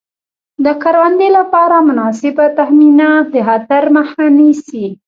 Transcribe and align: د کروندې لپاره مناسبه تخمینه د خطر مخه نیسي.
د 0.65 0.67
کروندې 0.83 1.29
لپاره 1.37 1.75
مناسبه 1.89 2.45
تخمینه 2.57 3.09
د 3.33 3.35
خطر 3.47 3.83
مخه 3.95 4.25
نیسي. 4.37 4.85